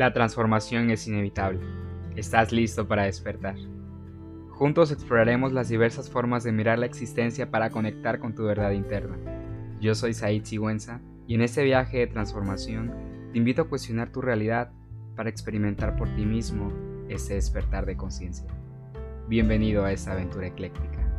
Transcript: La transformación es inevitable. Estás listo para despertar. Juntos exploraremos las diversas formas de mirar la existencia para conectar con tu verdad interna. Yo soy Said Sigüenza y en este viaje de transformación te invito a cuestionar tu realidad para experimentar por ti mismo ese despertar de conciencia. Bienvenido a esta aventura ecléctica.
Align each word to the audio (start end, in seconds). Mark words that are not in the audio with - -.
La 0.00 0.14
transformación 0.14 0.88
es 0.88 1.06
inevitable. 1.08 1.60
Estás 2.16 2.52
listo 2.52 2.88
para 2.88 3.02
despertar. 3.02 3.56
Juntos 4.48 4.92
exploraremos 4.92 5.52
las 5.52 5.68
diversas 5.68 6.08
formas 6.08 6.42
de 6.42 6.52
mirar 6.52 6.78
la 6.78 6.86
existencia 6.86 7.50
para 7.50 7.68
conectar 7.68 8.18
con 8.18 8.34
tu 8.34 8.44
verdad 8.44 8.70
interna. 8.70 9.18
Yo 9.78 9.94
soy 9.94 10.14
Said 10.14 10.44
Sigüenza 10.44 11.02
y 11.26 11.34
en 11.34 11.42
este 11.42 11.64
viaje 11.64 11.98
de 11.98 12.06
transformación 12.06 12.94
te 13.30 13.36
invito 13.36 13.60
a 13.60 13.68
cuestionar 13.68 14.10
tu 14.10 14.22
realidad 14.22 14.72
para 15.16 15.28
experimentar 15.28 15.96
por 15.96 16.08
ti 16.16 16.24
mismo 16.24 16.72
ese 17.10 17.34
despertar 17.34 17.84
de 17.84 17.98
conciencia. 17.98 18.46
Bienvenido 19.28 19.84
a 19.84 19.92
esta 19.92 20.12
aventura 20.12 20.46
ecléctica. 20.46 21.09